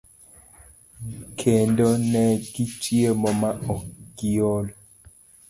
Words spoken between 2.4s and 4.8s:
gichiemo ma ok giol.